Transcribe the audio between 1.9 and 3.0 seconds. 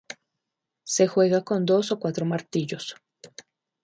o cuatro martillos.